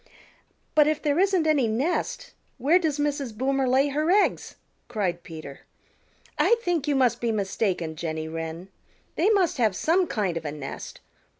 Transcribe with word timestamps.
"But 0.73 0.87
if 0.87 0.99
there 0.99 1.19
isn't 1.19 1.45
any 1.45 1.67
nest 1.67 2.33
where 2.57 2.79
does 2.79 2.97
Mrs. 2.97 3.37
Boomer 3.37 3.67
lay 3.69 3.89
her 3.89 4.09
eggs?" 4.09 4.55
cried 4.87 5.21
Peter. 5.21 5.59
"I 6.39 6.55
think 6.63 6.87
you 6.87 6.95
must 6.95 7.21
be 7.21 7.31
mistaken, 7.31 7.95
Jenny 7.95 8.27
Wren. 8.27 8.69
They 9.15 9.29
must 9.29 9.57
have 9.57 9.75
some 9.75 10.07
kind 10.07 10.37
of 10.37 10.43
a 10.45 10.51
nest. 10.51 11.01